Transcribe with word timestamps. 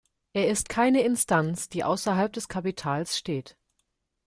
Er 0.33 0.47
ist 0.49 0.67
keine 0.67 1.01
Instanz, 1.03 1.69
die 1.69 1.83
außerhalb 1.83 2.33
des 2.33 2.47
Kapitals 2.47 3.19
steht. 3.19 3.55